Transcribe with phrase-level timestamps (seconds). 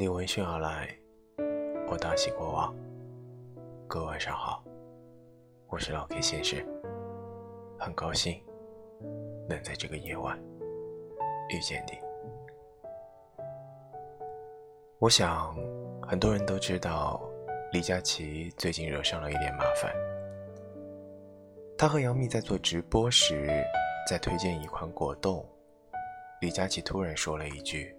[0.00, 0.96] 你闻讯而来，
[1.90, 2.72] 我大喜过望。
[3.88, 4.62] 各位晚上好，
[5.66, 6.64] 我是老 K 先生，
[7.80, 8.40] 很高兴
[9.48, 10.40] 能在这个夜晚
[11.50, 11.98] 遇见你。
[15.00, 15.52] 我想
[16.06, 17.20] 很多人都知道，
[17.72, 19.92] 李佳琦最近惹上了一点麻烦。
[21.76, 23.48] 他和杨幂在做直播时，
[24.08, 25.44] 在推荐一款果冻，
[26.40, 27.97] 李佳琦突然说了一句。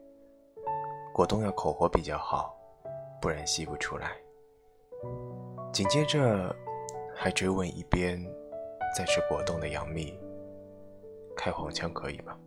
[1.19, 2.57] 果冻要口活比较好，
[3.21, 4.11] 不然吸不出来。
[5.69, 6.55] 紧接着，
[7.13, 8.17] 还追问一边
[8.95, 10.17] 在吃果冻的杨幂
[11.35, 12.37] ：“开黄腔可以吗？”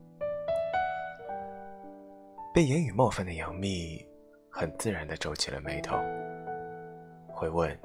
[2.54, 4.08] 被言语冒犯的杨幂
[4.48, 5.94] 很自然地皱起了眉头，
[7.28, 7.78] 会问：“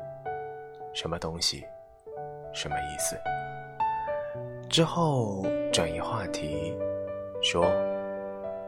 [0.96, 1.66] 什么东西？
[2.54, 3.20] 什么意思？”
[4.72, 6.74] 之后转移话题，
[7.42, 7.66] 说：“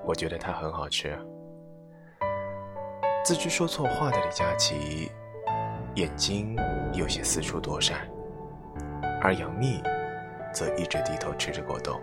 [0.04, 1.18] 我觉得它很好吃。”
[3.22, 5.12] 自知说错话的李佳琦，
[5.96, 6.58] 眼睛
[6.94, 8.10] 有些四处躲闪，
[9.22, 9.84] 而杨幂
[10.54, 12.02] 则一直低头吃着果冻。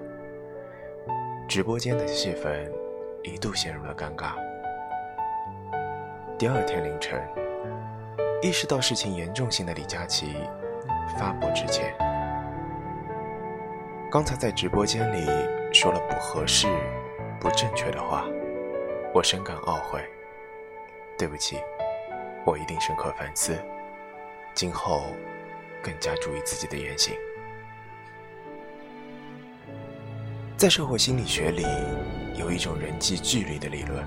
[1.49, 2.71] 直播间的气氛
[3.25, 4.35] 一度陷入了尴尬。
[6.39, 7.21] 第二天凌晨，
[8.43, 10.37] 意识到事情严重性的李佳琦
[11.19, 11.95] 发博致歉
[14.13, 15.27] ：“刚才在直播间里
[15.73, 16.69] 说了不合适、
[17.41, 18.25] 不正确的话，
[19.13, 20.01] 我深感懊悔。”
[21.19, 21.57] 对不起，
[22.45, 23.57] 我一定深刻反思，
[24.55, 25.07] 今后
[25.83, 27.15] 更加注意自己的言行。
[30.59, 31.67] 在社会心理学里，
[32.39, 34.07] 有一种人际距离的理论，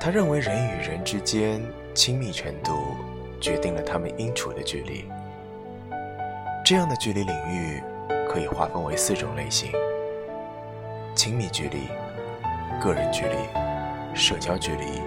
[0.00, 1.62] 他认为人与人之间
[1.94, 2.96] 亲密程度
[3.40, 5.08] 决定了他们应处的距离。
[6.64, 7.82] 这样的距离领域
[8.28, 9.70] 可以划分为四种类型：
[11.14, 11.88] 亲密距离、
[12.80, 13.36] 个人距离、
[14.12, 15.00] 社交距离。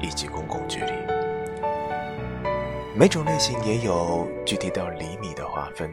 [0.00, 0.92] 以及公共距离，
[2.96, 5.92] 每种类型也有具体到厘米的划分。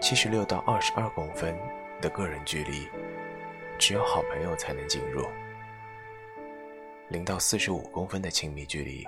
[0.00, 1.56] 七十六到二十二公分
[2.00, 2.88] 的个人距离，
[3.78, 5.22] 只有好朋友才能进入；
[7.08, 9.04] 零到四十五公分的亲密距离，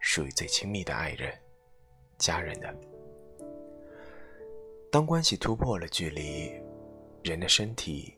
[0.00, 1.32] 属于最亲密的爱人、
[2.16, 2.74] 家人的。
[4.90, 6.50] 当关系突破了距离，
[7.22, 8.16] 人的身体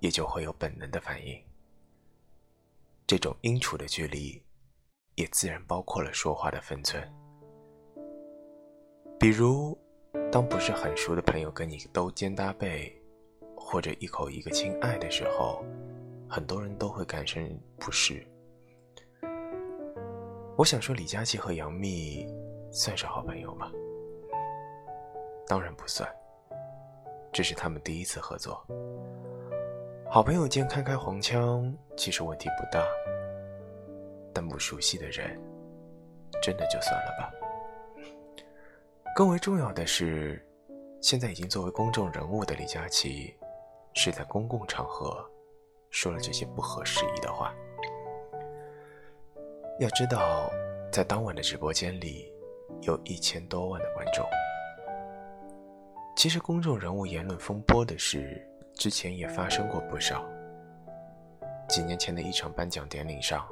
[0.00, 1.38] 也就会有本能的反应。
[3.06, 4.42] 这种应处的距离，
[5.14, 7.00] 也自然包括了说话的分寸。
[9.16, 9.78] 比如，
[10.32, 12.92] 当不是很熟的朋友跟你勾肩搭背，
[13.56, 15.64] 或者一口一个亲爱的时候，
[16.28, 18.26] 很多人都会感生不适。
[20.56, 22.26] 我想说，李佳琦和杨幂
[22.72, 23.70] 算是好朋友吗？
[25.46, 26.12] 当然不算，
[27.32, 28.66] 这是他们第一次合作。
[30.08, 32.82] 好朋友间开开黄腔，其实问题不大。
[34.32, 35.38] 但不熟悉的人，
[36.40, 37.30] 真的就算了吧。
[39.14, 40.42] 更为重要的是，
[41.02, 43.34] 现在已经作为公众人物的李佳琦，
[43.94, 45.22] 是在公共场合
[45.90, 47.52] 说了这些不合时宜的话。
[49.80, 50.50] 要知道，
[50.90, 52.32] 在当晚的直播间里，
[52.82, 54.24] 有一千多万的观众。
[56.16, 58.46] 其实，公众人物言论风波的事。
[58.76, 60.22] 之前也发生过不少。
[61.66, 63.44] 几年前的一场颁奖典礼上，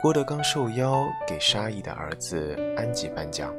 [0.00, 3.52] 郭德纲受邀给沙溢的儿子安吉颁奖。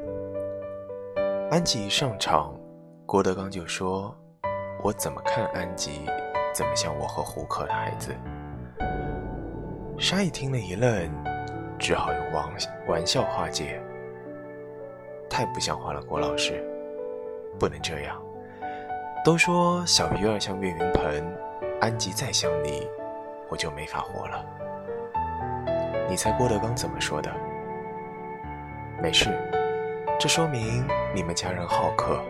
[1.51, 2.57] 安吉一上场，
[3.05, 4.15] 郭德纲就说
[4.81, 6.01] ：“我怎么看安吉，
[6.53, 8.15] 怎么像我和胡可的孩子。”
[9.99, 11.09] 沙溢听了一愣，
[11.77, 12.49] 只好用玩
[12.87, 13.81] 玩笑化解
[15.29, 16.63] ：“太不像话了，郭老师，
[17.59, 18.21] 不能这样。”
[19.27, 21.37] 都说小鱼儿像岳云鹏，
[21.81, 22.87] 安吉再像你，
[23.49, 24.45] 我就没法活了。
[26.09, 27.29] 你猜郭德纲怎么说的？
[29.03, 29.37] 没事，
[30.17, 32.23] 这说明你们家人好客。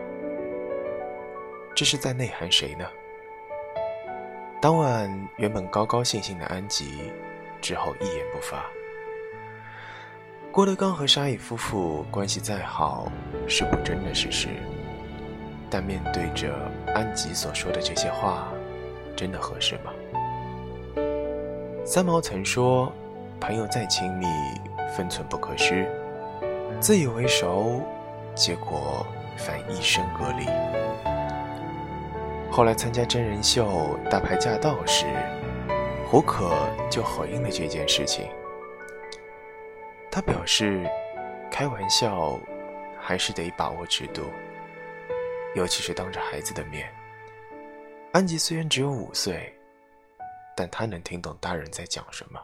[1.72, 2.84] 这是在内涵谁呢？
[4.60, 7.12] 当晚原本高高兴兴的安吉，
[7.60, 8.66] 之后一言不发。
[10.50, 13.06] 郭德纲和沙溢夫妇关系再好，
[13.46, 14.48] 是不争的事实。
[15.70, 16.54] 但面对着
[16.94, 18.48] 安吉所说的这些话，
[19.14, 19.92] 真的合适吗？
[21.84, 22.92] 三毛曾说
[23.40, 24.26] ：“朋友再亲密，
[24.96, 25.90] 分寸不可失。
[26.80, 27.82] 自以为熟，
[28.34, 29.06] 结果
[29.36, 30.46] 反一生隔离。”
[32.50, 33.66] 后来参加真人秀
[34.08, 35.06] 《大牌驾到》时，
[36.06, 36.50] 胡可
[36.90, 38.26] 就回应了这件事情。
[40.10, 40.88] 他表示
[41.50, 42.40] ：“开玩笑，
[42.98, 44.22] 还是得把握尺度。”
[45.58, 46.88] 尤其是当着孩子的面，
[48.12, 49.52] 安吉虽然只有五岁，
[50.56, 52.40] 但他能听懂大人在讲什么。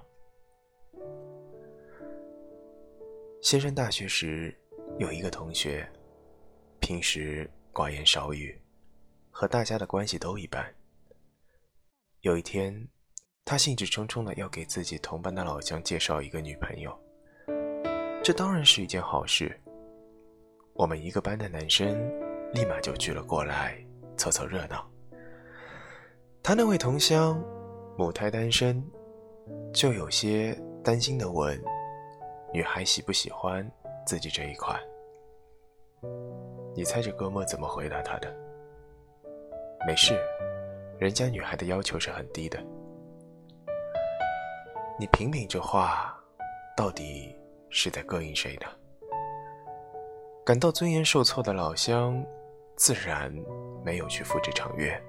[3.40, 4.52] 先生大学时
[4.98, 5.88] 有一个同学，
[6.80, 8.60] 平时寡言少语，
[9.30, 10.74] 和大家的关系都一般。
[12.22, 12.88] 有一天，
[13.44, 16.92] 他兴致冲冲的要给自己同班的老乡介绍一个女朋友，
[18.24, 19.56] 这当然是一件好事。
[20.74, 21.96] 我们一个班的男生
[22.54, 23.76] 立马就聚了过来，
[24.16, 24.88] 凑凑热闹。
[26.40, 27.42] 他那位同乡
[27.98, 28.80] 母胎单身，
[29.72, 31.60] 就有些担心的问。
[32.52, 33.68] 女孩喜不喜欢
[34.06, 34.80] 自己这一款？
[36.76, 38.32] 你猜这哥们怎么回答他的？
[39.84, 40.16] 没事，
[40.96, 42.62] 人家女孩的要求是很低的。
[44.96, 46.16] 你品品这话，
[46.76, 47.36] 到底
[47.68, 48.68] 是在膈应谁呢？
[50.44, 52.24] 感到尊严受挫的老乡，
[52.76, 53.32] 自然
[53.84, 55.00] 没有去赴这场约，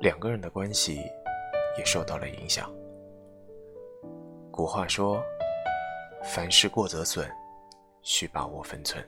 [0.00, 1.00] 两个人的关系
[1.78, 2.72] 也受到了影响。
[4.50, 5.22] 古话说。
[6.26, 7.30] 凡事过则损，
[8.00, 9.06] 需把握分寸。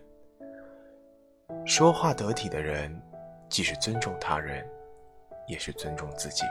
[1.65, 2.95] 说话得体的人，
[3.49, 4.63] 既是尊重他人，
[5.49, 6.45] 也是尊重自己。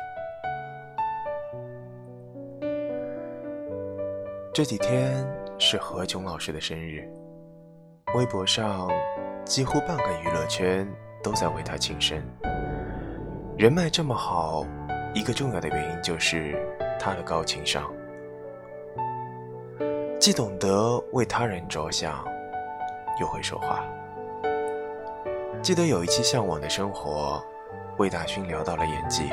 [4.52, 5.24] 这几天
[5.60, 7.08] 是何炅老师的生日，
[8.16, 8.90] 微博上
[9.46, 10.92] 几乎半个娱乐圈
[11.26, 12.22] 都在为他庆生。
[13.58, 14.64] 人脉这么好，
[15.12, 16.56] 一个重要的原因就是
[17.00, 17.92] 他的高情商。
[20.20, 22.24] 既懂得为他人着想，
[23.20, 23.84] 又会说话。
[25.64, 27.44] 记得有一期《向往的生活》，
[27.98, 29.28] 魏大勋聊到了演技，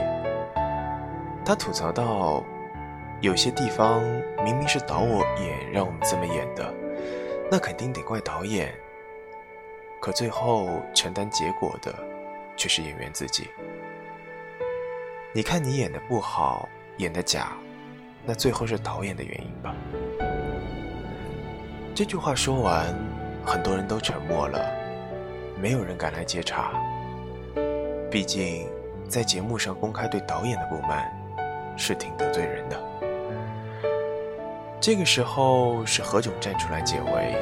[1.44, 2.42] 他吐槽到，
[3.20, 4.00] 有些地方
[4.42, 6.72] 明明是导我演让我们这么演的，
[7.50, 8.72] 那肯定得怪导演。
[10.02, 11.94] 可最后承担结果的，
[12.56, 13.48] 却是演员自己。
[15.32, 17.52] 你看你演的不好，演的假，
[18.24, 19.72] 那最后是导演的原因吧。
[21.94, 22.92] 这句话说完，
[23.46, 24.58] 很多人都沉默了，
[25.56, 26.72] 没有人敢来接茬。
[28.10, 28.68] 毕竟，
[29.08, 31.08] 在节目上公开对导演的不满，
[31.76, 32.76] 是挺得罪人的。
[34.80, 37.36] 这个时候是何炅站出来解围，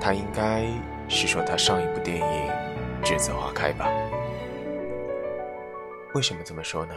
[0.00, 0.66] 他应该
[1.08, 2.24] 是说他上一部电影
[3.04, 3.88] 《栀子花开》吧？
[6.14, 6.94] 为什么这么说呢？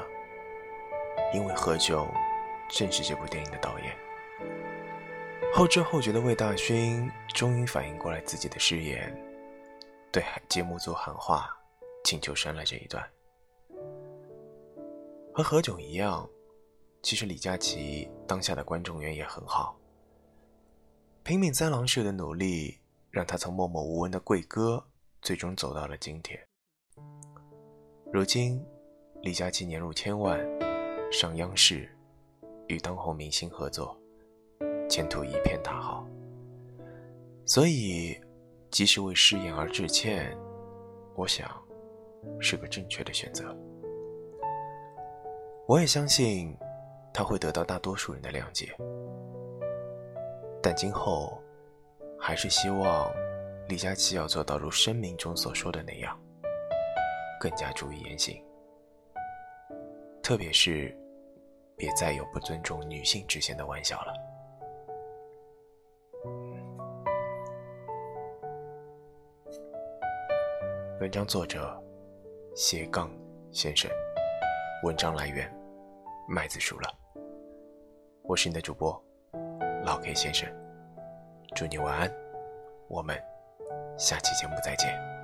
[1.33, 2.07] 因为何炅
[2.69, 3.95] 正是这部电影的导演。
[5.53, 9.15] 后知后觉的魏大勋终于反应过来自己的失言，
[10.11, 11.49] 对节目组喊话，
[12.03, 13.03] 请求删了这一段。
[15.33, 16.29] 和何炅一样，
[17.01, 19.75] 其实李佳琦当下的观众缘也很好。
[21.23, 22.79] 拼命三郎式的努力，
[23.11, 24.83] 让他从默默无闻的贵哥，
[25.21, 26.39] 最终走到了今天。
[28.11, 28.63] 如今，
[29.21, 30.39] 李佳琦年入千万，
[31.11, 31.89] 上央视，
[32.67, 33.97] 与当红明星合作。
[34.87, 36.07] 前途一片大好，
[37.45, 38.19] 所以，
[38.71, 40.35] 即使为誓言而致歉，
[41.15, 41.49] 我想，
[42.39, 43.55] 是个正确的选择。
[45.67, 46.57] 我也相信，
[47.13, 48.75] 他会得到大多数人的谅解。
[50.61, 51.39] 但今后，
[52.19, 53.09] 还是希望
[53.67, 56.19] 李佳琦要做到如声明中所说的那样，
[57.39, 58.43] 更加注意言行，
[60.21, 60.95] 特别是，
[61.75, 64.13] 别再有不尊重女性之间的玩笑了。
[70.99, 71.81] 文章作者：
[72.53, 73.09] 斜杠
[73.51, 73.89] 先生。
[74.83, 75.49] 文章来源：
[76.27, 76.89] 麦子熟了。
[78.23, 79.01] 我是你的主播
[79.83, 80.58] 老 K 先生。
[81.55, 82.11] 祝你晚安，
[82.87, 83.19] 我们
[83.97, 85.18] 下期节目再见。